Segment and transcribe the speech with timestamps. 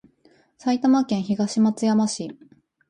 [0.57, 2.35] 埼玉県東松山市